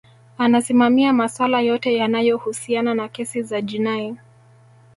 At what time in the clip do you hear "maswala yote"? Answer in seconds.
1.13-1.93